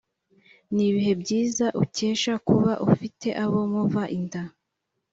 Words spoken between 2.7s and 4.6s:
ufite abo muva inda